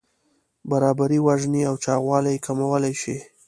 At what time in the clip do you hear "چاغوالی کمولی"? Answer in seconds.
1.83-2.93